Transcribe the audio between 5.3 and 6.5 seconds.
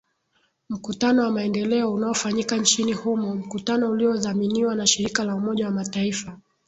umoja wa mataifa